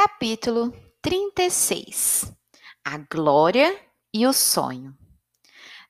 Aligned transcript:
Capítulo 0.00 0.72
36 1.02 2.32
A 2.84 2.98
Glória 2.98 3.76
e 4.14 4.28
o 4.28 4.32
Sonho. 4.32 4.96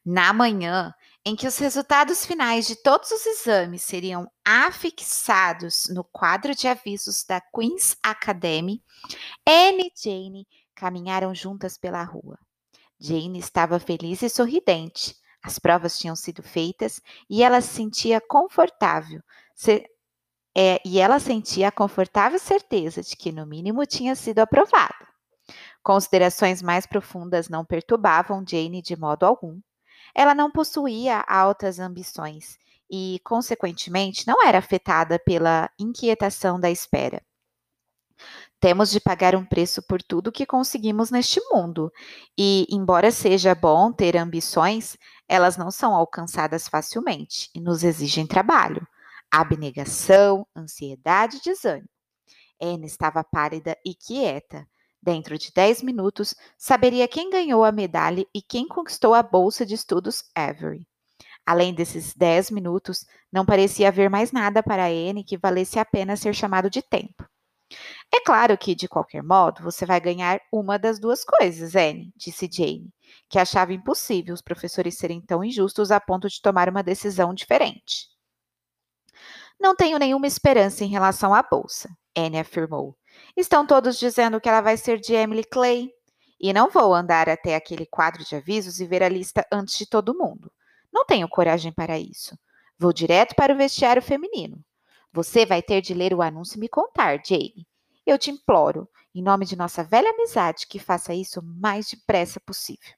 Na 0.03 0.33
manhã 0.33 0.95
em 1.27 1.37
que 1.37 1.47
os 1.47 1.59
resultados 1.59 2.25
finais 2.25 2.67
de 2.67 2.75
todos 2.77 3.11
os 3.11 3.27
exames 3.27 3.83
seriam 3.83 4.27
afixados 4.43 5.91
no 5.91 6.03
quadro 6.05 6.55
de 6.55 6.67
avisos 6.67 7.23
da 7.23 7.39
Queen's 7.55 7.99
Academy, 8.03 8.83
Anne 9.47 9.93
e 9.95 10.03
Jane 10.03 10.49
caminharam 10.75 11.35
juntas 11.35 11.77
pela 11.77 12.03
rua. 12.03 12.39
Jane 12.99 13.39
estava 13.39 13.79
feliz 13.79 14.23
e 14.23 14.31
sorridente. 14.31 15.15
As 15.43 15.59
provas 15.59 15.99
tinham 15.99 16.17
sido 16.17 16.43
feitas 16.43 16.99
e 17.29 17.43
ela 17.43 17.61
se 17.61 17.75
sentia 17.75 18.23
confortável, 18.23 19.21
é, 20.61 20.81
e 20.85 20.99
ela 20.99 21.21
sentia 21.21 21.69
a 21.69 21.71
confortável 21.71 22.37
certeza 22.37 23.01
de 23.01 23.15
que, 23.15 23.31
no 23.31 23.47
mínimo, 23.47 23.87
tinha 23.87 24.17
sido 24.17 24.41
aprovada. 24.41 25.07
Considerações 25.85 26.61
mais 26.61 26.85
profundas 26.85 27.49
não 27.49 27.65
perturbavam 27.65 28.45
Jane 28.45 28.83
de 28.83 28.97
modo 28.97 29.25
algum. 29.25 29.61
Ela 30.13 30.35
não 30.35 30.51
possuía 30.51 31.25
altas 31.29 31.79
ambições 31.79 32.59
e, 32.91 33.21
consequentemente, 33.23 34.27
não 34.27 34.45
era 34.45 34.59
afetada 34.59 35.17
pela 35.17 35.71
inquietação 35.79 36.59
da 36.59 36.69
espera. 36.69 37.23
Temos 38.59 38.91
de 38.91 38.99
pagar 38.99 39.37
um 39.37 39.45
preço 39.45 39.81
por 39.81 40.03
tudo 40.03 40.33
que 40.33 40.45
conseguimos 40.45 41.13
neste 41.13 41.41
mundo, 41.53 41.93
e, 42.37 42.67
embora 42.69 43.13
seja 43.13 43.55
bom 43.55 43.93
ter 43.93 44.17
ambições, 44.17 44.97
elas 45.29 45.57
não 45.57 45.71
são 45.71 45.95
alcançadas 45.95 46.67
facilmente 46.67 47.49
e 47.55 47.61
nos 47.61 47.85
exigem 47.85 48.27
trabalho 48.27 48.85
abnegação, 49.31 50.47
ansiedade 50.57 51.39
e 51.39 51.41
desânimo. 51.41 51.89
Anne 52.61 52.87
estava 52.87 53.23
pálida 53.23 53.77
e 53.85 53.95
quieta. 53.95 54.67
Dentro 55.01 55.39
de 55.39 55.53
dez 55.53 55.81
minutos, 55.81 56.35
saberia 56.57 57.07
quem 57.07 57.31
ganhou 57.31 57.65
a 57.65 57.71
medalha 57.71 58.27
e 58.35 58.43
quem 58.43 58.67
conquistou 58.67 59.15
a 59.15 59.23
bolsa 59.23 59.65
de 59.65 59.75
estudos 59.75 60.25
Avery. 60.35 60.87
Além 61.47 61.73
desses 61.73 62.15
dez 62.15 62.51
minutos, 62.51 63.07
não 63.33 63.47
parecia 63.47 63.89
haver 63.89 64.11
mais 64.11 64.33
nada 64.33 64.63
para 64.63 64.87
Anne 64.87 65.25
que 65.25 65.39
valesse 65.39 65.79
a 65.79 65.85
pena 65.85 66.17
ser 66.17 66.35
chamado 66.35 66.69
de 66.69 66.83
tempo. 66.83 67.25
É 68.13 68.21
claro 68.21 68.57
que, 68.59 68.75
de 68.75 68.89
qualquer 68.89 69.23
modo, 69.23 69.63
você 69.63 69.87
vai 69.87 70.01
ganhar 70.01 70.41
uma 70.53 70.79
das 70.79 70.99
duas 70.99 71.25
coisas, 71.25 71.77
Anne, 71.77 72.13
disse 72.17 72.49
Jane, 72.51 72.91
que 73.29 73.39
achava 73.39 73.73
impossível 73.73 74.35
os 74.35 74.43
professores 74.43 74.97
serem 74.97 75.21
tão 75.21 75.45
injustos 75.45 75.91
a 75.91 76.01
ponto 76.01 76.29
de 76.29 76.41
tomar 76.41 76.69
uma 76.69 76.83
decisão 76.83 77.33
diferente. 77.33 78.09
Não 79.61 79.75
tenho 79.75 79.99
nenhuma 79.99 80.27
esperança 80.27 80.85
em 80.85 80.89
relação 80.89 81.35
à 81.35 81.43
bolsa, 81.43 81.89
Anne 82.17 82.39
afirmou. 82.39 82.97
Estão 83.37 83.67
todos 83.67 83.99
dizendo 83.99 84.41
que 84.41 84.49
ela 84.49 84.61
vai 84.61 84.77
ser 84.77 85.01
de 85.01 85.15
Emily 85.15 85.45
Clay. 85.45 85.91
E 86.41 86.53
não 86.53 86.71
vou 86.71 86.95
andar 86.95 87.29
até 87.29 87.57
aquele 87.57 87.85
quadro 87.85 88.25
de 88.25 88.37
avisos 88.37 88.79
e 88.81 88.87
ver 88.87 89.03
a 89.03 89.09
lista 89.09 89.45
antes 89.53 89.77
de 89.77 89.87
todo 89.87 90.17
mundo. 90.17 90.53
Não 90.93 91.05
tenho 91.05 91.29
coragem 91.29 91.73
para 91.73 91.99
isso. 91.99 92.39
Vou 92.79 92.93
direto 92.93 93.35
para 93.35 93.53
o 93.53 93.57
vestiário 93.57 94.01
feminino. 94.01 94.65
Você 95.13 95.45
vai 95.45 95.61
ter 95.61 95.81
de 95.81 95.93
ler 95.95 96.15
o 96.15 96.23
anúncio 96.23 96.57
e 96.57 96.61
me 96.61 96.69
contar, 96.69 97.21
Jane. 97.25 97.67
Eu 98.07 98.17
te 98.17 98.31
imploro, 98.31 98.89
em 99.13 99.23
nome 99.23 99.45
de 99.45 99.57
nossa 99.57 99.83
velha 99.83 100.11
amizade, 100.11 100.67
que 100.69 100.79
faça 100.79 101.13
isso 101.13 101.41
o 101.41 101.43
mais 101.43 101.89
depressa 101.89 102.39
possível. 102.39 102.95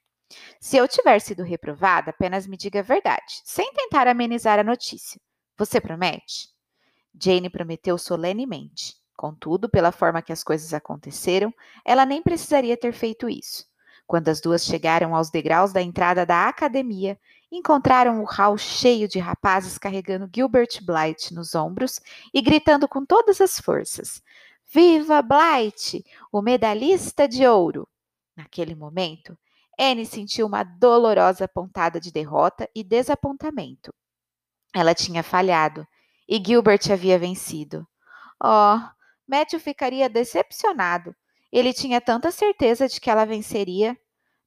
Se 0.59 0.77
eu 0.77 0.87
tiver 0.87 1.19
sido 1.19 1.43
reprovada, 1.43 2.11
apenas 2.11 2.45
me 2.45 2.55
diga 2.55 2.79
a 2.79 2.83
verdade, 2.83 3.41
sem 3.43 3.73
tentar 3.73 4.07
amenizar 4.07 4.59
a 4.59 4.63
notícia. 4.63 5.19
Você 5.61 5.79
promete? 5.79 6.49
Jane 7.13 7.47
prometeu 7.47 7.95
solenemente. 7.95 8.95
Contudo, 9.15 9.69
pela 9.69 9.91
forma 9.91 10.19
que 10.19 10.33
as 10.33 10.43
coisas 10.43 10.73
aconteceram, 10.73 11.53
ela 11.85 12.03
nem 12.03 12.19
precisaria 12.19 12.75
ter 12.75 12.91
feito 12.93 13.29
isso. 13.29 13.67
Quando 14.07 14.29
as 14.29 14.41
duas 14.41 14.65
chegaram 14.65 15.15
aos 15.15 15.29
degraus 15.29 15.71
da 15.71 15.79
entrada 15.79 16.25
da 16.25 16.47
academia, 16.49 17.15
encontraram 17.51 18.23
o 18.23 18.25
hall 18.25 18.57
cheio 18.57 19.07
de 19.07 19.19
rapazes 19.19 19.77
carregando 19.77 20.27
Gilbert 20.35 20.83
Blight 20.83 21.31
nos 21.31 21.53
ombros 21.53 22.01
e 22.33 22.41
gritando 22.41 22.87
com 22.87 23.05
todas 23.05 23.39
as 23.39 23.59
forças: 23.59 24.19
Viva 24.65 25.21
Blight, 25.21 26.03
o 26.31 26.41
medalhista 26.41 27.27
de 27.27 27.45
ouro! 27.45 27.87
Naquele 28.35 28.73
momento, 28.73 29.37
Anne 29.77 30.07
sentiu 30.07 30.47
uma 30.47 30.63
dolorosa 30.63 31.47
pontada 31.47 31.99
de 31.99 32.11
derrota 32.11 32.67
e 32.73 32.83
desapontamento. 32.83 33.93
Ela 34.73 34.93
tinha 34.93 35.21
falhado 35.21 35.85
e 36.27 36.41
Gilbert 36.43 36.89
havia 36.91 37.19
vencido. 37.19 37.85
Oh, 38.41 38.79
Matthew 39.27 39.59
ficaria 39.59 40.09
decepcionado. 40.09 41.13
Ele 41.51 41.73
tinha 41.73 41.99
tanta 41.99 42.31
certeza 42.31 42.87
de 42.87 43.01
que 43.01 43.09
ela 43.09 43.25
venceria. 43.25 43.97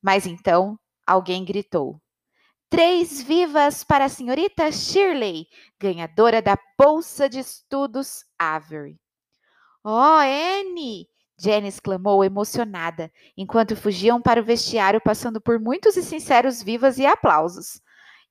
Mas 0.03 0.27
então 0.27 0.79
alguém 1.07 1.45
gritou: 1.45 2.01
Três 2.71 3.23
vivas 3.23 3.85
para 3.85 4.07
a 4.07 4.09
senhorita 4.09 4.73
Shirley, 4.73 5.47
ganhadora 5.79 6.41
da 6.41 6.59
Bolsa 6.79 7.29
de 7.29 7.39
Estudos 7.39 8.25
Avery. 8.39 8.99
Oh, 9.85 10.19
Anne! 10.19 11.07
Jenny 11.37 11.69
exclamou 11.69 12.25
emocionada, 12.25 13.13
enquanto 13.37 13.77
fugiam 13.77 14.23
para 14.23 14.41
o 14.41 14.45
vestiário, 14.45 15.01
passando 15.01 15.41
por 15.41 15.61
muitos 15.61 15.97
e 15.97 16.03
sinceros 16.03 16.63
vivas 16.63 16.97
e 16.97 17.05
aplausos. 17.05 17.83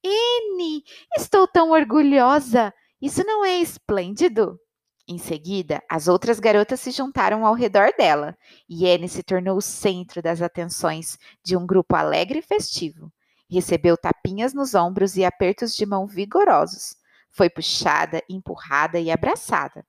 Anne, 0.06 0.84
estou 1.18 1.48
tão 1.48 1.72
orgulhosa! 1.72 2.74
Isso 3.02 3.24
não 3.24 3.44
é 3.46 3.60
esplêndido? 3.60 4.60
Em 5.08 5.18
seguida, 5.18 5.82
as 5.90 6.08
outras 6.08 6.40
garotas 6.40 6.80
se 6.80 6.92
juntaram 6.92 7.46
ao 7.46 7.54
redor 7.54 7.92
dela 7.98 8.38
e 8.70 8.88
Anne 8.88 9.10
se 9.10 9.22
tornou 9.22 9.58
o 9.58 9.62
centro 9.62 10.22
das 10.22 10.42
atenções 10.42 11.18
de 11.44 11.58
um 11.58 11.66
grupo 11.66 11.96
alegre 11.96 12.40
e 12.40 12.42
festivo. 12.42 13.12
Recebeu 13.50 13.98
tapinhas 13.98 14.54
nos 14.54 14.74
ombros 14.74 15.18
e 15.18 15.26
apertos 15.26 15.76
de 15.76 15.86
mão 15.86 16.08
vigorosos. 16.08 16.96
Foi 17.32 17.50
puxada, 17.50 18.22
empurrada 18.30 19.00
e 19.00 19.12
abraçada. 19.12 19.86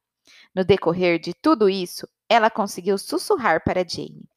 No 0.55 0.65
decorrer 0.65 1.21
de 1.21 1.33
tudo 1.35 1.69
isso, 1.69 2.09
ela 2.29 2.51
conseguiu 2.51 2.99
sussurrar 2.99 3.63
para 3.63 3.87
Jane: 3.87 4.29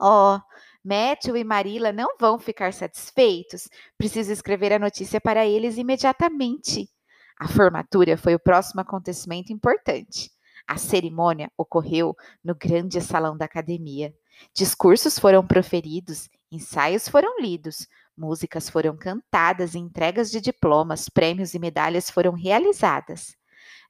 Oh, 0.00 0.38
Matthew 0.84 1.38
e 1.38 1.44
Marilla 1.44 1.92
não 1.92 2.18
vão 2.20 2.38
ficar 2.38 2.74
satisfeitos. 2.74 3.68
Preciso 3.96 4.30
escrever 4.30 4.72
a 4.72 4.78
notícia 4.78 5.18
para 5.18 5.46
eles 5.46 5.78
imediatamente. 5.78 6.90
A 7.38 7.48
formatura 7.48 8.18
foi 8.18 8.34
o 8.34 8.38
próximo 8.38 8.82
acontecimento 8.82 9.50
importante. 9.50 10.30
A 10.66 10.76
cerimônia 10.76 11.50
ocorreu 11.56 12.14
no 12.42 12.54
grande 12.54 13.00
salão 13.00 13.36
da 13.36 13.46
academia. 13.46 14.14
Discursos 14.52 15.18
foram 15.18 15.46
proferidos, 15.46 16.28
ensaios 16.52 17.08
foram 17.08 17.40
lidos, 17.40 17.88
músicas 18.16 18.68
foram 18.68 18.96
cantadas 18.96 19.74
e 19.74 19.78
entregas 19.78 20.30
de 20.30 20.40
diplomas, 20.40 21.08
prêmios 21.08 21.54
e 21.54 21.58
medalhas 21.58 22.10
foram 22.10 22.32
realizadas. 22.32 23.34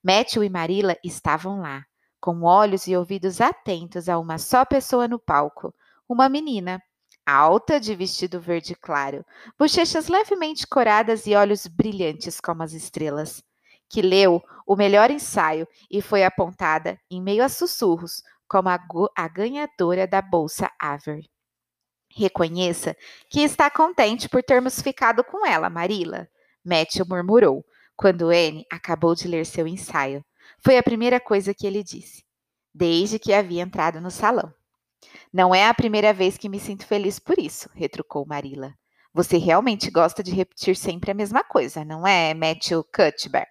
Matthew 0.02 0.44
e 0.44 0.48
Marilla 0.48 0.96
estavam 1.02 1.60
lá, 1.60 1.84
com 2.20 2.42
olhos 2.42 2.86
e 2.86 2.96
ouvidos 2.96 3.40
atentos 3.40 4.08
a 4.08 4.18
uma 4.18 4.38
só 4.38 4.64
pessoa 4.64 5.08
no 5.08 5.18
palco, 5.18 5.74
uma 6.08 6.28
menina, 6.28 6.82
alta, 7.26 7.80
de 7.80 7.94
vestido 7.94 8.40
verde 8.40 8.74
claro, 8.74 9.24
bochechas 9.58 10.08
levemente 10.08 10.66
coradas 10.66 11.26
e 11.26 11.34
olhos 11.34 11.66
brilhantes 11.66 12.40
como 12.40 12.62
as 12.62 12.72
estrelas, 12.72 13.42
que 13.88 14.02
leu 14.02 14.42
o 14.66 14.76
melhor 14.76 15.10
ensaio 15.10 15.66
e 15.90 16.02
foi 16.02 16.24
apontada, 16.24 16.98
em 17.10 17.22
meio 17.22 17.44
a 17.44 17.48
sussurros, 17.48 18.22
como 18.46 18.68
a, 18.68 18.78
a 19.16 19.28
ganhadora 19.28 20.06
da 20.06 20.20
Bolsa 20.20 20.70
Avery. 20.78 21.30
Reconheça 22.10 22.96
que 23.30 23.40
está 23.40 23.70
contente 23.70 24.28
por 24.28 24.42
termos 24.42 24.80
ficado 24.80 25.24
com 25.24 25.46
ela, 25.46 25.68
Marila, 25.68 26.28
Matthew 26.64 27.06
murmurou, 27.08 27.64
quando 27.96 28.28
Anne 28.28 28.64
acabou 28.70 29.14
de 29.14 29.28
ler 29.28 29.46
seu 29.46 29.66
ensaio. 29.66 30.24
Foi 30.58 30.76
a 30.78 30.82
primeira 30.82 31.20
coisa 31.20 31.54
que 31.54 31.66
ele 31.66 31.82
disse, 31.82 32.24
desde 32.72 33.18
que 33.18 33.32
havia 33.32 33.62
entrado 33.62 34.00
no 34.00 34.10
salão. 34.10 34.52
Não 35.32 35.54
é 35.54 35.66
a 35.66 35.74
primeira 35.74 36.12
vez 36.12 36.38
que 36.38 36.48
me 36.48 36.60
sinto 36.60 36.86
feliz 36.86 37.18
por 37.18 37.38
isso, 37.38 37.68
retrucou 37.74 38.24
Marilla. 38.26 38.74
Você 39.12 39.36
realmente 39.36 39.90
gosta 39.90 40.22
de 40.22 40.32
repetir 40.32 40.76
sempre 40.76 41.10
a 41.10 41.14
mesma 41.14 41.42
coisa, 41.42 41.84
não 41.84 42.06
é, 42.06 42.34
Matthew 42.34 42.84
Cuthbert? 42.84 43.48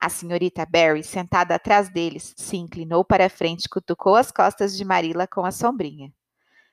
A 0.00 0.08
senhorita 0.08 0.66
Barry, 0.66 1.02
sentada 1.02 1.54
atrás 1.54 1.88
deles, 1.88 2.34
se 2.36 2.56
inclinou 2.56 3.04
para 3.04 3.26
a 3.26 3.30
frente 3.30 3.64
e 3.64 3.68
cutucou 3.68 4.16
as 4.16 4.30
costas 4.30 4.76
de 4.76 4.84
Marilla 4.84 5.26
com 5.26 5.44
a 5.44 5.50
sombrinha. 5.50 6.12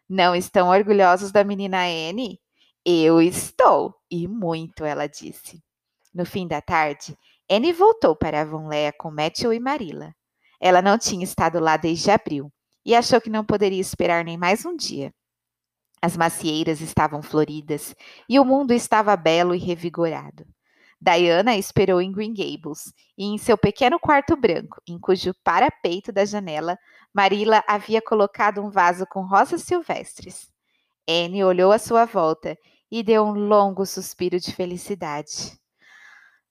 Não 0.09 0.35
estão 0.35 0.69
orgulhosos 0.69 1.31
da 1.31 1.43
menina 1.43 1.85
Anne? 1.85 2.39
Eu 2.83 3.21
estou, 3.21 3.95
e 4.09 4.27
muito, 4.27 4.83
ela 4.83 5.07
disse. 5.07 5.63
No 6.13 6.25
fim 6.25 6.47
da 6.47 6.59
tarde, 6.59 7.17
Anne 7.49 7.71
voltou 7.71 8.15
para 8.15 8.41
Avonlea 8.41 8.91
com 8.91 9.11
Matthew 9.11 9.53
e 9.53 9.59
Marilla. 9.59 10.13
Ela 10.59 10.81
não 10.81 10.97
tinha 10.97 11.23
estado 11.23 11.59
lá 11.59 11.77
desde 11.77 12.11
abril 12.11 12.51
e 12.85 12.95
achou 12.95 13.21
que 13.21 13.29
não 13.29 13.45
poderia 13.45 13.79
esperar 13.79 14.23
nem 14.23 14.37
mais 14.37 14.65
um 14.65 14.75
dia. 14.75 15.13
As 16.01 16.17
macieiras 16.17 16.81
estavam 16.81 17.21
floridas 17.21 17.95
e 18.27 18.39
o 18.39 18.45
mundo 18.45 18.71
estava 18.73 19.15
belo 19.15 19.53
e 19.53 19.59
revigorado. 19.59 20.45
Diana 20.99 21.55
esperou 21.55 21.99
em 21.99 22.11
Green 22.11 22.33
Gables 22.33 22.93
e 23.17 23.25
em 23.25 23.37
seu 23.37 23.57
pequeno 23.57 23.99
quarto 23.99 24.35
branco, 24.35 24.79
em 24.87 24.99
cujo 24.99 25.33
parapeito 25.43 26.11
da 26.11 26.25
janela 26.25 26.77
Marila 27.13 27.63
havia 27.67 28.01
colocado 28.01 28.61
um 28.61 28.69
vaso 28.69 29.05
com 29.07 29.25
rosas 29.25 29.63
silvestres. 29.63 30.51
Anne 31.09 31.43
olhou 31.43 31.71
à 31.71 31.79
sua 31.79 32.05
volta 32.05 32.55
e 32.91 33.01
deu 33.03 33.23
um 33.23 33.33
longo 33.33 33.85
suspiro 33.85 34.39
de 34.39 34.53
felicidade. 34.53 35.59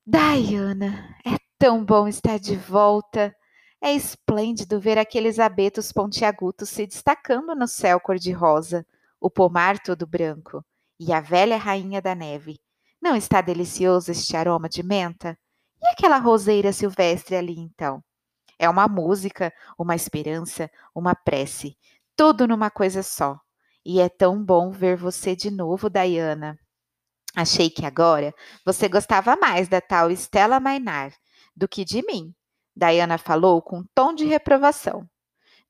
Diana, 0.04 1.16
é 1.24 1.36
tão 1.58 1.84
bom 1.84 2.08
estar 2.08 2.38
de 2.38 2.56
volta. 2.56 3.34
É 3.82 3.94
esplêndido 3.94 4.78
ver 4.78 4.98
aqueles 4.98 5.38
abetos 5.38 5.90
pontiagudos 5.90 6.68
se 6.68 6.86
destacando 6.86 7.54
no 7.54 7.66
céu 7.66 7.98
cor-de-rosa, 7.98 8.86
o 9.18 9.30
pomar 9.30 9.78
todo 9.78 10.06
branco 10.06 10.64
e 10.98 11.12
a 11.12 11.20
velha 11.20 11.56
rainha 11.56 12.02
da 12.02 12.14
neve. 12.14 12.60
Não 13.00 13.16
está 13.16 13.40
delicioso 13.40 14.12
este 14.12 14.36
aroma 14.36 14.68
de 14.68 14.82
menta? 14.82 15.38
E 15.80 15.86
aquela 15.88 16.18
roseira 16.18 16.72
silvestre 16.72 17.34
ali 17.34 17.58
então? 17.58 18.04
É 18.58 18.68
uma 18.68 18.86
música, 18.86 19.50
uma 19.78 19.96
esperança, 19.96 20.70
uma 20.94 21.14
prece, 21.14 21.74
tudo 22.14 22.46
numa 22.46 22.70
coisa 22.70 23.02
só. 23.02 23.40
E 23.82 23.98
é 23.98 24.10
tão 24.10 24.44
bom 24.44 24.70
ver 24.70 24.98
você 24.98 25.34
de 25.34 25.50
novo, 25.50 25.88
Diana. 25.88 26.58
Achei 27.34 27.70
que 27.70 27.86
agora 27.86 28.34
você 28.62 28.86
gostava 28.90 29.36
mais 29.36 29.68
da 29.68 29.80
tal 29.80 30.10
Stella 30.10 30.60
Maynard 30.60 31.16
do 31.56 31.66
que 31.66 31.82
de 31.82 32.04
mim. 32.04 32.34
Diana 32.80 33.18
falou 33.18 33.60
com 33.60 33.80
um 33.80 33.84
tom 33.94 34.14
de 34.14 34.24
reprovação. 34.24 35.06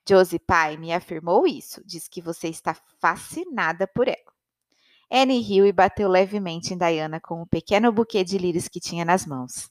Josie 0.08 0.38
Pai 0.38 0.76
me 0.76 0.92
afirmou 0.92 1.46
isso. 1.46 1.82
Diz 1.84 2.06
que 2.06 2.22
você 2.22 2.48
está 2.48 2.76
fascinada 3.00 3.86
por 3.88 4.06
ela. 4.06 4.16
Annie 5.10 5.40
riu 5.40 5.66
e 5.66 5.72
bateu 5.72 6.08
levemente 6.08 6.72
em 6.72 6.78
Diana 6.78 7.20
com 7.20 7.40
o 7.40 7.42
um 7.42 7.46
pequeno 7.46 7.90
buquê 7.90 8.22
de 8.22 8.38
lírios 8.38 8.68
que 8.68 8.78
tinha 8.78 9.04
nas 9.04 9.26
mãos. 9.26 9.68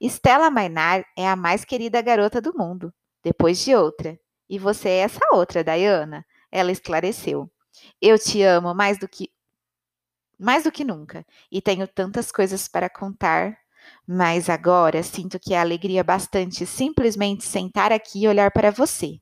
Stella 0.00 0.48
Maynard 0.48 1.04
é 1.18 1.28
a 1.28 1.34
mais 1.34 1.64
querida 1.64 2.00
garota 2.00 2.40
do 2.40 2.56
mundo, 2.56 2.94
depois 3.22 3.58
de 3.58 3.74
outra. 3.74 4.18
E 4.48 4.56
você 4.56 4.88
é 4.88 4.98
essa 4.98 5.20
outra, 5.32 5.64
Diana. 5.64 6.24
Ela 6.52 6.70
esclareceu. 6.70 7.50
Eu 8.00 8.16
te 8.16 8.42
amo 8.42 8.72
mais 8.74 8.96
do 8.98 9.08
que 9.08 9.28
mais 10.38 10.64
do 10.64 10.70
que 10.70 10.84
nunca 10.84 11.24
e 11.50 11.62
tenho 11.62 11.88
tantas 11.88 12.30
coisas 12.30 12.68
para 12.68 12.90
contar, 12.90 13.58
mas 14.06 14.48
agora 14.48 15.02
sinto 15.02 15.38
que 15.38 15.54
é 15.54 15.60
alegria 15.60 16.04
bastante 16.04 16.64
simplesmente 16.66 17.44
sentar 17.44 17.92
aqui 17.92 18.22
e 18.22 18.28
olhar 18.28 18.50
para 18.50 18.70
você. 18.70 19.20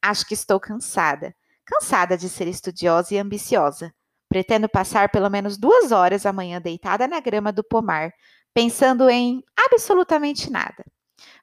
Acho 0.00 0.26
que 0.26 0.34
estou 0.34 0.60
cansada, 0.60 1.34
cansada 1.64 2.16
de 2.16 2.28
ser 2.28 2.46
estudiosa 2.46 3.14
e 3.14 3.18
ambiciosa. 3.18 3.92
Pretendo 4.28 4.68
passar 4.68 5.08
pelo 5.08 5.30
menos 5.30 5.56
duas 5.56 5.90
horas 5.90 6.26
amanhã 6.26 6.60
deitada 6.60 7.08
na 7.08 7.18
grama 7.18 7.50
do 7.50 7.64
pomar, 7.64 8.12
pensando 8.52 9.08
em 9.08 9.42
absolutamente 9.56 10.50
nada. 10.50 10.84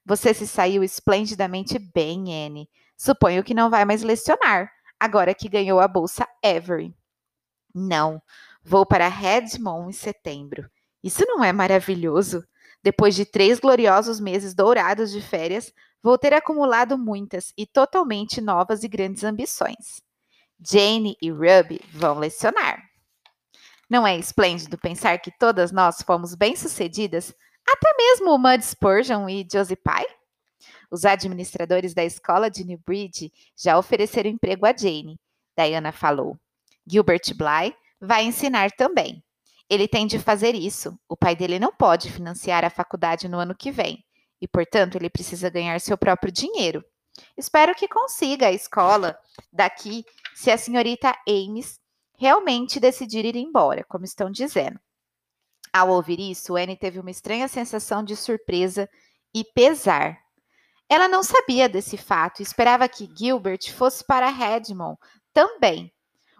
Você 0.05 0.33
se 0.33 0.47
saiu 0.47 0.83
esplendidamente 0.83 1.79
bem, 1.79 2.45
Anne. 2.45 2.69
Suponho 2.97 3.43
que 3.43 3.53
não 3.53 3.69
vai 3.69 3.83
mais 3.85 4.03
lecionar, 4.03 4.71
agora 4.99 5.33
que 5.33 5.49
ganhou 5.49 5.79
a 5.79 5.87
bolsa 5.87 6.27
Avery. 6.43 6.95
Não, 7.73 8.21
vou 8.63 8.85
para 8.85 9.07
Redmond 9.07 9.89
em 9.89 9.91
setembro. 9.91 10.69
Isso 11.03 11.25
não 11.27 11.43
é 11.43 11.51
maravilhoso? 11.51 12.43
Depois 12.85 13.15
de 13.15 13.25
três 13.25 13.59
gloriosos 13.59 14.19
meses 14.19 14.53
dourados 14.53 15.11
de 15.11 15.19
férias, 15.19 15.73
vou 16.03 16.19
ter 16.19 16.35
acumulado 16.35 16.95
muitas 16.95 17.51
e 17.57 17.65
totalmente 17.65 18.39
novas 18.39 18.83
e 18.83 18.87
grandes 18.87 19.23
ambições. 19.23 20.03
Jane 20.63 21.17
e 21.19 21.31
Ruby 21.31 21.81
vão 21.91 22.19
lecionar. 22.19 22.79
Não 23.89 24.05
é 24.05 24.15
esplêndido 24.19 24.77
pensar 24.77 25.17
que 25.17 25.31
todas 25.31 25.71
nós 25.71 26.03
fomos 26.03 26.35
bem-sucedidas, 26.35 27.33
até 27.67 27.91
mesmo 27.97 28.37
Mud 28.37 28.63
Spurgeon 28.63 29.27
e 29.27 29.47
Josie 29.51 29.75
Pye? 29.75 30.05
Os 30.91 31.05
administradores 31.05 31.91
da 31.95 32.03
escola 32.05 32.51
de 32.51 32.63
Newbridge 32.63 33.33
já 33.57 33.79
ofereceram 33.79 34.29
emprego 34.29 34.63
a 34.63 34.77
Jane, 34.77 35.19
Diana 35.57 35.91
falou. 35.91 36.37
Gilbert 36.85 37.33
Bly 37.35 37.75
vai 37.99 38.25
ensinar 38.25 38.69
também. 38.73 39.24
Ele 39.69 39.87
tem 39.87 40.05
de 40.05 40.19
fazer 40.19 40.53
isso. 40.55 40.97
O 41.09 41.17
pai 41.17 41.35
dele 41.35 41.59
não 41.59 41.71
pode 41.71 42.11
financiar 42.11 42.63
a 42.63 42.69
faculdade 42.69 43.27
no 43.27 43.39
ano 43.39 43.55
que 43.55 43.71
vem 43.71 44.03
e, 44.41 44.47
portanto, 44.47 44.95
ele 44.95 45.09
precisa 45.09 45.49
ganhar 45.49 45.79
seu 45.79 45.97
próprio 45.97 46.31
dinheiro. 46.31 46.83
Espero 47.37 47.73
que 47.73 47.87
consiga 47.87 48.47
a 48.47 48.51
escola 48.51 49.17
daqui 49.51 50.03
se 50.35 50.51
a 50.51 50.57
senhorita 50.57 51.15
Ames 51.27 51.79
realmente 52.17 52.79
decidir 52.79 53.25
ir 53.25 53.35
embora, 53.35 53.83
como 53.87 54.05
estão 54.05 54.29
dizendo. 54.29 54.79
Ao 55.73 55.89
ouvir 55.89 56.19
isso, 56.19 56.55
Anne 56.55 56.77
teve 56.77 56.99
uma 56.99 57.11
estranha 57.11 57.47
sensação 57.47 58.03
de 58.03 58.15
surpresa 58.15 58.89
e 59.33 59.43
pesar. 59.43 60.17
Ela 60.87 61.07
não 61.07 61.23
sabia 61.23 61.67
desse 61.67 61.97
fato 61.97 62.39
e 62.39 62.43
esperava 62.43 62.87
que 62.87 63.09
Gilbert 63.17 63.71
fosse 63.73 64.05
para 64.05 64.29
Redmond 64.29 64.97
também. 65.33 65.91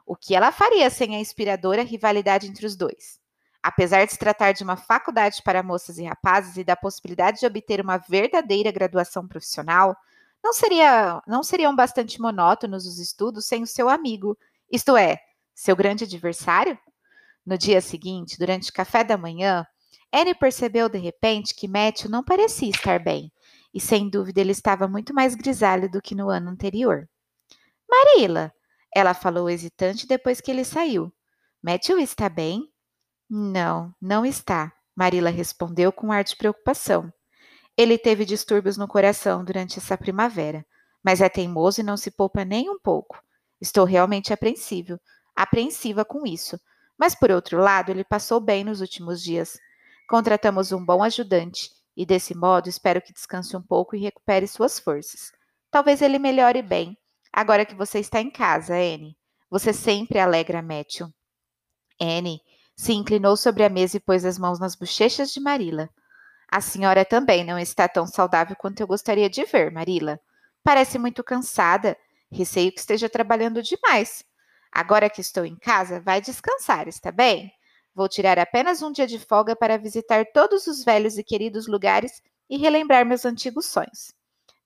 O 0.06 0.16
que 0.16 0.36
ela 0.36 0.52
faria 0.52 0.90
sem 0.90 1.16
a 1.16 1.19
inspiradora 1.19 1.84
rivalidade 1.84 2.48
entre 2.48 2.66
os 2.66 2.75
dois? 2.75 3.19
Apesar 3.63 4.06
de 4.06 4.12
se 4.12 4.19
tratar 4.19 4.52
de 4.52 4.63
uma 4.63 4.78
faculdade 4.78 5.42
para 5.44 5.63
moças 5.63 5.98
e 5.98 6.04
rapazes 6.04 6.57
e 6.57 6.63
da 6.63 6.75
possibilidade 6.75 7.40
de 7.40 7.48
obter 7.48 7.81
uma 7.81 7.98
verdadeira 7.98 8.72
graduação 8.72 9.28
profissional, 9.28 9.98
não, 10.44 10.54
seria, 10.54 11.19
não 11.25 11.42
seriam 11.42 11.75
bastante 11.75 12.22
monótonos 12.22 12.86
os 12.86 13.00
estudos 13.00 13.48
sem 13.48 13.63
o 13.63 13.68
seu 13.68 13.90
amigo, 13.90 14.38
isto 14.72 14.96
é, 14.96 15.18
seu 15.56 15.75
grande 15.75 16.04
adversário? 16.04 16.78
No 17.44 17.57
dia 17.57 17.81
seguinte, 17.81 18.38
durante 18.38 18.69
o 18.69 18.74
café 18.74 19.04
da 19.04 19.18
manhã, 19.18 19.66
Anne 20.13 20.36
percebeu 20.36 20.88
de 20.88 21.00
repente 21.00 21.56
que 21.56 21.68
Matthew 21.68 22.10
não 22.12 22.24
parecia 22.24 22.69
estar 22.69 23.00
bem, 23.00 23.31
e 23.74 23.81
sem 23.81 24.07
dúvida 24.07 24.40
ele 24.40 24.52
estava 24.52 24.88
muito 24.88 25.13
mais 25.13 25.34
grisalho 25.34 25.90
do 25.90 26.02
que 26.02 26.13
no 26.13 26.30
ano 26.30 26.52
anterior. 26.52 27.10
Marila, 27.90 28.54
ela 28.95 29.13
falou 29.13 29.50
hesitante 29.50 30.07
depois 30.07 30.42
que 30.42 30.50
ele 30.50 30.63
saiu. 30.63 31.13
Matthew 31.62 32.00
está 32.00 32.30
bem? 32.30 32.71
Não, 33.30 33.94
não 34.01 34.25
está, 34.25 34.74
Marila 34.95 35.30
respondeu 35.30 35.92
com 35.92 36.12
ar 36.12 36.24
de 36.24 36.36
preocupação. 36.36 37.12
Ele 37.77 37.97
teve 37.97 38.24
distúrbios 38.24 38.77
no 38.77 38.88
coração 38.88 39.44
durante 39.44 39.77
essa 39.77 39.97
primavera, 39.97 40.65
mas 41.03 41.19
é 41.19 41.27
teimoso 41.27 41.81
e 41.81 41.83
não 41.83 41.97
se 41.97 42.09
poupa 42.09 42.45
nem 42.45 42.69
um 42.69 42.80
pouco. 42.80 43.21
Estou 43.59 43.83
realmente 43.83 44.31
apreensivo 44.31 45.00
apreensiva 45.36 46.06
com 46.06 46.25
isso. 46.25 46.59
Mas, 46.97 47.13
por 47.13 47.30
outro 47.30 47.59
lado, 47.59 47.92
ele 47.92 48.06
passou 48.06 48.39
bem 48.39 48.63
nos 48.63 48.80
últimos 48.80 49.21
dias. 49.21 49.59
Contratamos 50.07 50.71
um 50.71 50.83
bom 50.83 51.03
ajudante 51.03 51.69
e, 51.97 52.06
desse 52.06 52.33
modo, 52.33 52.69
espero 52.69 53.01
que 53.01 53.12
descanse 53.12 53.57
um 53.57 53.62
pouco 53.62 53.95
e 53.95 54.00
recupere 54.00 54.47
suas 54.47 54.80
forças. 54.80 55.31
Talvez 55.69 56.01
ele 56.01 56.18
melhore 56.18 56.62
bem, 56.62 56.97
agora 57.35 57.65
que 57.65 57.75
você 57.75 57.99
está 57.99 58.21
em 58.21 58.31
casa, 58.31 58.75
Anne. 58.75 59.17
Você 59.49 59.73
sempre 59.73 60.18
alegra 60.19 60.61
Matthew. 60.61 61.13
Anne 61.99 62.39
se 62.77 62.94
inclinou 62.94 63.35
sobre 63.35 63.65
a 63.65 63.69
mesa 63.69 63.97
e 63.97 63.99
pôs 63.99 64.23
as 64.23 64.39
mãos 64.39 64.57
nas 64.57 64.73
bochechas 64.73 65.33
de 65.33 65.42
Marila. 65.42 65.89
A 66.49 66.61
senhora 66.61 67.04
também 67.04 67.44
não 67.44 67.59
está 67.59 67.89
tão 67.89 68.07
saudável 68.07 68.56
quanto 68.56 68.80
eu 68.80 68.87
gostaria 68.87 69.30
de 69.30 69.44
ver, 69.44 69.69
Marila. 69.69 70.18
Parece 70.63 70.97
muito 70.97 71.23
cansada. 71.23 71.97
Receio 72.31 72.71
que 72.71 72.80
esteja 72.80 73.09
trabalhando 73.09 73.61
demais. 73.61 74.23
Agora 74.71 75.09
que 75.09 75.19
estou 75.19 75.45
em 75.45 75.57
casa, 75.57 75.99
vai 75.99 76.21
descansar, 76.21 76.87
está 76.87 77.11
bem? 77.11 77.51
Vou 77.94 78.07
tirar 78.07 78.39
apenas 78.39 78.81
um 78.81 78.92
dia 78.92 79.07
de 79.07 79.19
folga 79.19 79.56
para 79.56 79.77
visitar 79.77 80.25
todos 80.33 80.68
os 80.68 80.83
velhos 80.83 81.18
e 81.18 81.23
queridos 81.23 81.68
lugares 81.68 82.21
e 82.49 82.57
relembrar 82.57 83.06
meus 83.06 83.25
antigos 83.25 83.65
sonhos. 83.65 84.13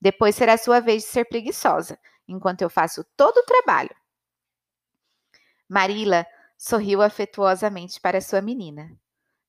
Depois 0.00 0.34
será 0.34 0.56
sua 0.56 0.80
vez 0.80 1.02
de 1.02 1.08
ser 1.08 1.26
preguiçosa, 1.26 1.98
enquanto 2.32 2.62
eu 2.62 2.70
faço 2.70 3.04
todo 3.16 3.38
o 3.38 3.44
trabalho. 3.44 3.94
Marila 5.68 6.26
sorriu 6.56 7.02
afetuosamente 7.02 8.00
para 8.00 8.20
sua 8.20 8.40
menina. 8.40 8.90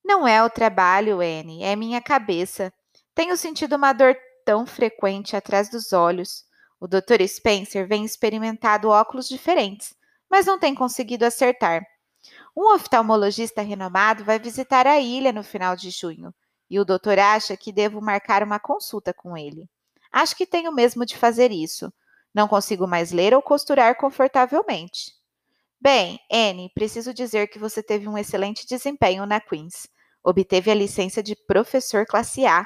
Não 0.04 0.28
é 0.28 0.44
o 0.44 0.50
trabalho, 0.50 1.20
Anne, 1.20 1.64
é 1.64 1.76
minha 1.76 2.02
cabeça. 2.02 2.74
Tenho 3.14 3.38
sentido 3.38 3.76
uma 3.76 3.94
dor 3.94 4.16
tão 4.46 4.66
frequente 4.66 5.36
atrás 5.36 5.70
dos 5.70 5.94
olhos. 5.94 6.46
O 6.80 6.88
Dr. 6.88 7.28
Spencer 7.28 7.88
vem 7.88 8.04
experimentado 8.04 8.90
óculos 8.90 9.28
diferentes, 9.28 9.94
mas 10.30 10.46
não 10.46 10.60
tem 10.60 10.74
conseguido 10.74 11.26
acertar. 11.26 11.86
Um 12.56 12.74
oftalmologista 12.74 13.62
renomado 13.62 14.24
vai 14.24 14.40
visitar 14.40 14.88
a 14.88 15.00
ilha 15.00 15.32
no 15.32 15.44
final 15.44 15.76
de 15.76 15.90
junho 15.90 16.34
e 16.70 16.80
o 16.80 16.86
doutor 16.86 17.20
acha 17.20 17.58
que 17.58 17.72
devo 17.72 18.02
marcar 18.02 18.44
uma 18.44 18.60
consulta 18.60 19.14
com 19.14 19.38
ele. 19.38 19.70
Acho 20.12 20.36
que 20.36 20.46
tenho 20.46 20.72
mesmo 20.72 21.06
de 21.06 21.18
fazer 21.18 21.52
isso. 21.52 21.92
Não 22.34 22.48
consigo 22.48 22.88
mais 22.88 23.12
ler 23.12 23.34
ou 23.34 23.42
costurar 23.42 23.98
confortavelmente. 23.98 25.14
Bem, 25.80 26.20
Anne, 26.32 26.72
preciso 26.74 27.14
dizer 27.14 27.48
que 27.48 27.60
você 27.60 27.82
teve 27.82 28.08
um 28.08 28.18
excelente 28.18 28.68
desempenho 28.68 29.26
na 29.26 29.40
Queen's. 29.40 29.88
Obteve 30.24 30.70
a 30.70 30.76
licença 30.76 31.24
de 31.24 31.36
professor 31.48 32.06
classe 32.06 32.46
A 32.46 32.66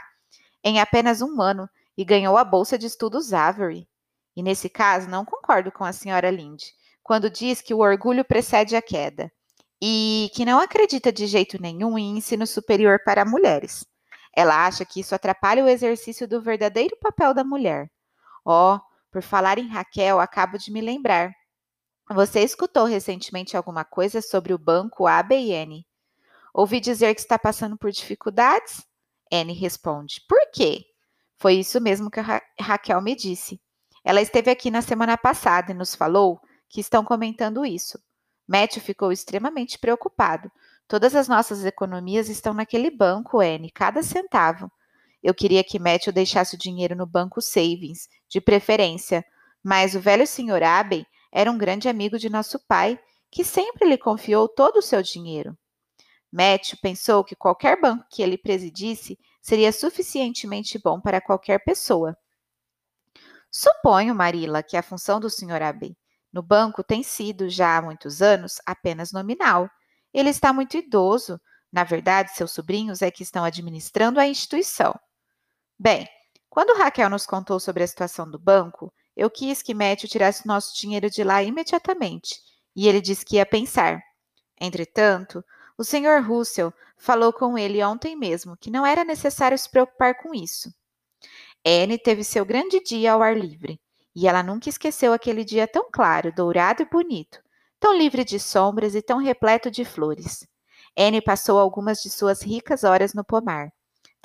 em 0.64 0.80
apenas 0.80 1.22
um 1.22 1.42
ano 1.42 1.70
e 1.98 2.04
ganhou 2.04 2.38
a 2.38 2.44
bolsa 2.44 2.78
de 2.78 2.88
estudos 2.88 3.34
Avery. 3.34 3.88
E 4.36 4.44
nesse 4.44 4.68
caso, 4.68 5.10
não 5.10 5.24
concordo 5.24 5.72
com 5.72 5.86
a 5.86 5.94
senhora 5.94 6.30
Linde 6.30 6.74
quando 7.06 7.30
diz 7.30 7.62
que 7.62 7.72
o 7.72 7.82
orgulho 7.82 8.26
precede 8.26 8.76
a 8.76 8.82
queda 8.82 9.32
e 9.80 10.32
que 10.34 10.44
não 10.44 10.60
acredita 10.60 11.14
de 11.14 11.28
jeito 11.28 11.62
nenhum 11.62 12.00
em 12.00 12.18
ensino 12.18 12.48
superior 12.48 13.00
para 13.06 13.24
mulheres. 13.24 13.86
Ela 14.36 14.66
acha 14.66 14.84
que 14.84 15.00
isso 15.02 15.14
atrapalha 15.14 15.64
o 15.64 15.68
exercício 15.68 16.28
do 16.28 16.42
verdadeiro 16.42 16.98
papel 17.00 17.32
da 17.32 17.44
mulher. 17.44 17.92
Oh, 18.44 18.80
por 19.16 19.22
falar 19.22 19.58
em 19.58 19.70
Raquel, 19.70 20.20
acabo 20.20 20.58
de 20.58 20.70
me 20.70 20.82
lembrar. 20.82 21.32
Você 22.10 22.42
escutou 22.42 22.84
recentemente 22.84 23.56
alguma 23.56 23.86
coisa 23.86 24.22
sobre 24.22 24.54
o 24.54 24.58
banco 24.58 25.08
ABN? 25.08 25.88
Ouvi 26.54 26.82
dizer 26.82 27.16
que 27.16 27.22
está 27.22 27.40
passando 27.40 27.78
por 27.78 27.90
dificuldades? 27.92 28.86
Anne 29.32 29.54
responde: 29.54 30.20
Por 30.28 30.52
quê? 30.52 30.84
Foi 31.38 31.54
isso 31.54 31.80
mesmo 31.80 32.12
que 32.12 32.20
Ra 32.20 32.42
Raquel 32.60 33.02
me 33.02 33.16
disse. 33.16 33.62
Ela 34.04 34.22
esteve 34.22 34.52
aqui 34.52 34.70
na 34.70 34.82
semana 34.82 35.18
passada 35.18 35.72
e 35.72 35.76
nos 35.76 35.96
falou 35.96 36.42
que 36.68 36.82
estão 36.82 37.06
comentando 37.06 37.66
isso. 37.66 37.98
Matthew 38.46 38.82
ficou 38.82 39.14
extremamente 39.14 39.80
preocupado. 39.80 40.52
Todas 40.90 41.16
as 41.16 41.30
nossas 41.30 41.64
economias 41.64 42.28
estão 42.28 42.54
naquele 42.54 42.92
banco, 42.92 43.40
Anne, 43.40 43.72
cada 43.72 44.04
centavo. 44.04 44.70
Eu 45.26 45.34
queria 45.34 45.64
que 45.64 45.80
Matthew 45.80 46.14
deixasse 46.14 46.54
o 46.54 46.60
dinheiro 46.60 46.96
no 46.96 47.08
banco 47.08 47.42
Savings, 47.42 48.08
de 48.30 48.40
preferência, 48.40 49.26
mas 49.64 49.96
o 49.96 50.00
velho 50.00 50.28
Sr. 50.28 50.62
Abbey 50.62 51.04
era 51.32 51.50
um 51.50 51.58
grande 51.58 51.90
amigo 51.90 52.20
de 52.20 52.30
nosso 52.30 52.60
pai, 52.68 53.00
que 53.32 53.44
sempre 53.44 53.90
lhe 53.90 53.98
confiou 53.98 54.48
todo 54.48 54.78
o 54.78 54.82
seu 54.84 55.02
dinheiro. 55.02 55.58
Matthew 56.32 56.78
pensou 56.80 57.24
que 57.24 57.36
qualquer 57.36 57.82
banco 57.82 58.06
que 58.08 58.22
ele 58.22 58.38
presidisse 58.38 59.18
seria 59.42 59.72
suficientemente 59.72 60.78
bom 60.78 61.02
para 61.02 61.20
qualquer 61.20 61.58
pessoa. 61.64 62.16
Suponho, 63.50 64.14
Marila, 64.14 64.62
que 64.62 64.78
a 64.78 64.84
função 64.84 65.20
do 65.20 65.28
Sr. 65.28 65.64
Abbey 65.64 65.98
no 66.32 66.44
banco 66.44 66.84
tem 66.84 67.02
sido, 67.02 67.50
já 67.50 67.78
há 67.78 67.82
muitos 67.82 68.22
anos, 68.22 68.62
apenas 68.64 69.12
nominal. 69.12 69.68
Ele 70.14 70.30
está 70.30 70.54
muito 70.54 70.78
idoso. 70.78 71.42
Na 71.72 71.84
verdade, 71.84 72.36
seus 72.36 72.52
sobrinhos 72.52 73.02
é 73.02 73.10
que 73.10 73.24
estão 73.24 73.44
administrando 73.44 74.20
a 74.20 74.28
instituição. 74.28 74.94
Bem, 75.78 76.08
quando 76.50 76.78
Raquel 76.78 77.10
nos 77.10 77.26
contou 77.26 77.60
sobre 77.60 77.84
a 77.84 77.88
situação 77.88 78.30
do 78.30 78.40
banco, 78.40 78.94
eu 79.16 79.30
quis 79.30 79.62
que 79.62 79.74
Matthew 79.74 80.10
tirasse 80.10 80.48
nosso 80.48 80.76
dinheiro 80.80 81.10
de 81.10 81.24
lá 81.24 81.44
imediatamente, 81.44 82.40
e 82.76 82.88
ele 82.88 83.02
disse 83.02 83.26
que 83.26 83.36
ia 83.36 83.46
pensar. 83.46 84.02
Entretanto, 84.60 85.44
o 85.78 85.84
Sr. 85.84 86.26
Russell 86.26 86.74
falou 86.98 87.34
com 87.34 87.58
ele 87.58 87.84
ontem 87.84 88.16
mesmo 88.16 88.56
que 88.56 88.72
não 88.72 88.86
era 88.86 89.04
necessário 89.04 89.58
se 89.58 89.70
preocupar 89.70 90.16
com 90.16 90.34
isso. 90.34 90.74
Anne 91.66 91.98
teve 91.98 92.24
seu 92.24 92.46
grande 92.46 92.82
dia 92.82 93.12
ao 93.12 93.22
ar 93.22 93.36
livre, 93.36 93.82
e 94.16 94.28
ela 94.28 94.42
nunca 94.42 94.70
esqueceu 94.70 95.12
aquele 95.12 95.44
dia 95.44 95.68
tão 95.68 95.90
claro, 95.92 96.32
dourado 96.34 96.82
e 96.84 96.86
bonito, 96.86 97.40
tão 97.80 97.98
livre 97.98 98.24
de 98.24 98.40
sombras 98.40 98.96
e 98.96 99.02
tão 99.02 99.18
repleto 99.18 99.70
de 99.70 99.84
flores. 99.84 100.48
Anne 100.98 101.22
passou 101.22 101.60
algumas 101.60 102.02
de 102.02 102.10
suas 102.10 102.42
ricas 102.42 102.86
horas 102.86 103.14
no 103.14 103.26
pomar. 103.26 103.74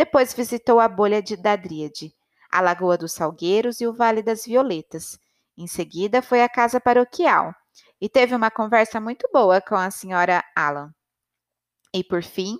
Depois 0.00 0.32
visitou 0.32 0.80
a 0.80 0.88
bolha 0.88 1.22
de, 1.22 1.36
da 1.36 1.54
Dríade, 1.54 2.10
a 2.50 2.62
Lagoa 2.62 2.96
dos 2.96 3.12
Salgueiros 3.12 3.82
e 3.82 3.86
o 3.86 3.92
Vale 3.92 4.22
das 4.22 4.46
Violetas. 4.46 5.18
Em 5.58 5.66
seguida, 5.66 6.22
foi 6.22 6.42
à 6.42 6.48
casa 6.48 6.80
paroquial 6.80 7.54
e 8.00 8.08
teve 8.08 8.34
uma 8.34 8.50
conversa 8.50 8.98
muito 8.98 9.28
boa 9.30 9.60
com 9.60 9.74
a 9.74 9.90
senhora 9.90 10.42
Allan. 10.56 10.90
E 11.92 12.02
por 12.02 12.22
fim, 12.22 12.58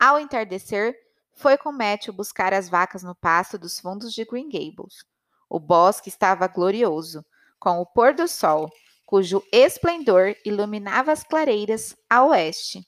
ao 0.00 0.18
entardecer, 0.18 0.96
foi 1.34 1.58
com 1.58 1.72
Matthew 1.72 2.14
buscar 2.14 2.54
as 2.54 2.70
vacas 2.70 3.02
no 3.02 3.14
pasto 3.14 3.58
dos 3.58 3.78
fundos 3.78 4.14
de 4.14 4.24
Green 4.24 4.48
Gables. 4.48 5.04
O 5.46 5.60
bosque 5.60 6.08
estava 6.08 6.48
glorioso, 6.48 7.22
com 7.60 7.80
o 7.80 7.84
pôr 7.84 8.14
do 8.14 8.26
sol, 8.26 8.72
cujo 9.04 9.42
esplendor 9.52 10.34
iluminava 10.42 11.12
as 11.12 11.22
clareiras 11.22 11.94
a 12.08 12.24
oeste. 12.24 12.80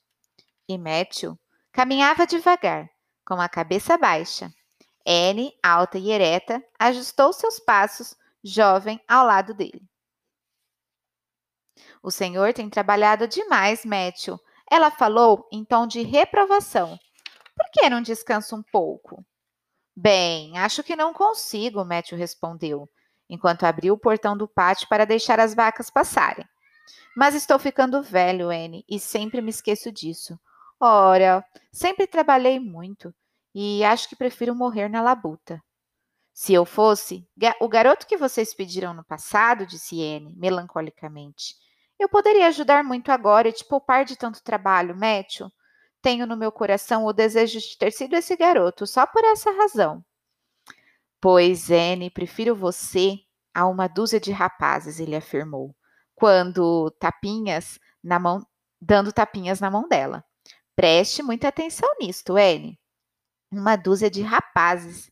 E 0.66 0.78
Matthew 0.78 1.38
caminhava 1.70 2.26
devagar, 2.26 2.88
com 3.30 3.40
a 3.40 3.48
cabeça 3.48 3.96
baixa. 3.96 4.52
Anne, 5.06 5.56
alta 5.62 5.96
e 5.96 6.10
ereta, 6.10 6.60
ajustou 6.76 7.32
seus 7.32 7.60
passos, 7.60 8.16
jovem, 8.42 9.00
ao 9.06 9.24
lado 9.24 9.54
dele. 9.54 9.88
O 12.02 12.10
senhor 12.10 12.52
tem 12.52 12.68
trabalhado 12.68 13.28
demais, 13.28 13.84
Matthew, 13.84 14.36
ela 14.68 14.90
falou 14.90 15.48
em 15.52 15.64
tom 15.64 15.86
de 15.86 16.02
reprovação. 16.02 16.98
Por 17.56 17.70
que 17.72 17.88
não 17.88 18.02
descansa 18.02 18.56
um 18.56 18.64
pouco? 18.64 19.24
Bem, 19.94 20.58
acho 20.58 20.82
que 20.82 20.96
não 20.96 21.12
consigo, 21.12 21.84
Matthew 21.84 22.18
respondeu, 22.18 22.90
enquanto 23.28 23.62
abriu 23.62 23.94
o 23.94 23.98
portão 23.98 24.36
do 24.36 24.48
pátio 24.48 24.88
para 24.88 25.06
deixar 25.06 25.38
as 25.38 25.54
vacas 25.54 25.88
passarem. 25.88 26.44
Mas 27.16 27.36
estou 27.36 27.60
ficando 27.60 28.02
velho, 28.02 28.50
Anne, 28.50 28.84
e 28.88 28.98
sempre 28.98 29.40
me 29.40 29.50
esqueço 29.50 29.92
disso. 29.92 30.36
Ora, 30.80 31.44
sempre 31.70 32.08
trabalhei 32.08 32.58
muito 32.58 33.14
e 33.54 33.84
acho 33.84 34.08
que 34.08 34.16
prefiro 34.16 34.54
morrer 34.54 34.88
na 34.88 35.02
labuta. 35.02 35.62
Se 36.32 36.54
eu 36.54 36.64
fosse 36.64 37.28
o 37.60 37.68
garoto 37.68 38.06
que 38.06 38.16
vocês 38.16 38.54
pediram 38.54 38.94
no 38.94 39.04
passado, 39.04 39.66
disse 39.66 40.02
Anne, 40.02 40.34
melancolicamente, 40.36 41.54
eu 41.98 42.08
poderia 42.08 42.46
ajudar 42.46 42.82
muito 42.82 43.12
agora 43.12 43.48
e 43.48 43.52
te 43.52 43.64
poupar 43.64 44.06
de 44.06 44.16
tanto 44.16 44.42
trabalho, 44.42 44.96
Matthew. 44.96 45.50
Tenho 46.00 46.26
no 46.26 46.36
meu 46.36 46.50
coração 46.50 47.04
o 47.04 47.12
desejo 47.12 47.58
de 47.60 47.76
ter 47.76 47.92
sido 47.92 48.14
esse 48.14 48.34
garoto, 48.36 48.86
só 48.86 49.06
por 49.06 49.22
essa 49.22 49.50
razão. 49.50 50.02
Pois, 51.20 51.70
Anne, 51.70 52.08
prefiro 52.08 52.56
você 52.56 53.18
a 53.52 53.66
uma 53.66 53.86
dúzia 53.86 54.18
de 54.18 54.32
rapazes, 54.32 54.98
ele 54.98 55.14
afirmou, 55.14 55.76
quando 56.14 56.90
tapinhas 56.92 57.78
na 58.02 58.18
mão, 58.18 58.46
dando 58.80 59.12
tapinhas 59.12 59.60
na 59.60 59.70
mão 59.70 59.86
dela. 59.86 60.24
Preste 60.74 61.22
muita 61.22 61.48
atenção 61.48 61.88
nisto, 62.00 62.34
Anne. 62.34 62.79
Uma 63.52 63.76
dúzia 63.76 64.10
de 64.10 64.22
rapazes. 64.22 65.10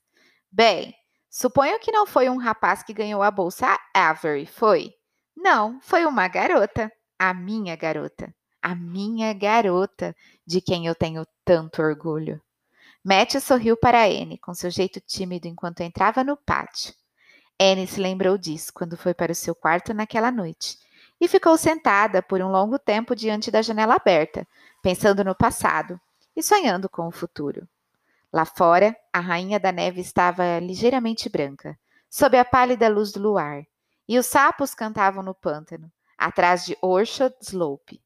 Bem, 0.50 0.94
suponho 1.28 1.78
que 1.80 1.90
não 1.90 2.06
foi 2.06 2.28
um 2.28 2.36
rapaz 2.36 2.82
que 2.82 2.94
ganhou 2.94 3.22
a 3.22 3.30
bolsa 3.30 3.78
Avery, 3.92 4.46
foi? 4.46 4.94
Não, 5.36 5.80
foi 5.80 6.04
uma 6.04 6.28
garota, 6.28 6.90
a 7.18 7.34
minha 7.34 7.74
garota, 7.74 8.32
a 8.62 8.74
minha 8.74 9.32
garota, 9.32 10.14
de 10.46 10.60
quem 10.60 10.86
eu 10.86 10.94
tenho 10.94 11.26
tanto 11.44 11.82
orgulho. 11.82 12.40
Matthew 13.04 13.40
sorriu 13.40 13.76
para 13.76 14.04
Anne, 14.04 14.38
com 14.38 14.54
seu 14.54 14.70
jeito 14.70 15.00
tímido 15.00 15.48
enquanto 15.48 15.80
entrava 15.80 16.22
no 16.22 16.36
pátio. 16.36 16.94
Anne 17.60 17.86
se 17.86 18.00
lembrou 18.00 18.38
disso 18.38 18.72
quando 18.72 18.96
foi 18.96 19.14
para 19.14 19.32
o 19.32 19.34
seu 19.34 19.54
quarto 19.54 19.92
naquela 19.92 20.30
noite 20.30 20.78
e 21.20 21.26
ficou 21.26 21.56
sentada 21.56 22.22
por 22.22 22.40
um 22.40 22.50
longo 22.50 22.78
tempo 22.78 23.16
diante 23.16 23.50
da 23.50 23.62
janela 23.62 23.94
aberta, 23.94 24.46
pensando 24.82 25.24
no 25.24 25.34
passado 25.34 26.00
e 26.36 26.42
sonhando 26.42 26.88
com 26.88 27.08
o 27.08 27.12
futuro. 27.12 27.68
Lá 28.32 28.44
fora, 28.44 28.94
a 29.12 29.20
rainha 29.20 29.58
da 29.58 29.72
neve 29.72 30.00
estava 30.00 30.58
ligeiramente 30.58 31.28
branca, 31.28 31.78
sob 32.10 32.36
a 32.36 32.44
pálida 32.44 32.88
luz 32.88 33.12
do 33.12 33.20
luar, 33.20 33.62
e 34.06 34.18
os 34.18 34.26
sapos 34.26 34.74
cantavam 34.74 35.22
no 35.22 35.34
pântano, 35.34 35.90
atrás 36.16 36.64
de 36.64 36.76
Orchard 36.82 37.34
Slope. 37.40 38.02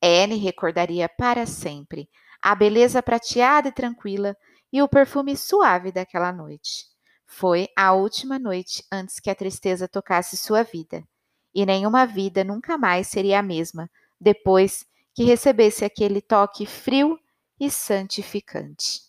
Anne 0.00 0.36
recordaria 0.36 1.08
para 1.08 1.46
sempre 1.46 2.08
a 2.40 2.54
beleza 2.54 3.02
prateada 3.02 3.68
e 3.68 3.72
tranquila 3.72 4.36
e 4.72 4.82
o 4.82 4.88
perfume 4.88 5.36
suave 5.36 5.90
daquela 5.90 6.32
noite. 6.32 6.84
Foi 7.24 7.68
a 7.76 7.92
última 7.92 8.38
noite 8.38 8.84
antes 8.90 9.18
que 9.18 9.30
a 9.30 9.34
tristeza 9.34 9.88
tocasse 9.88 10.36
sua 10.36 10.62
vida, 10.62 11.02
e 11.52 11.66
nenhuma 11.66 12.06
vida 12.06 12.44
nunca 12.44 12.78
mais 12.78 13.08
seria 13.08 13.40
a 13.40 13.42
mesma 13.42 13.90
depois 14.20 14.86
que 15.12 15.24
recebesse 15.24 15.84
aquele 15.84 16.20
toque 16.20 16.66
frio 16.66 17.18
e 17.58 17.70
santificante. 17.70 19.05